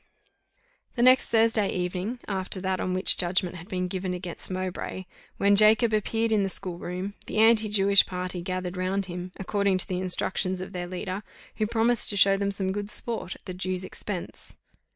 [0.95, 5.05] The next Thursday evening after that on which judgment had been given against Mowbray,
[5.37, 9.77] when Jacob appeared in the school room, the anti Jewish party gathered round him, according
[9.77, 11.21] to the instructions of their leader,
[11.57, 14.57] who promised to show them some good sport at the Jew's expense.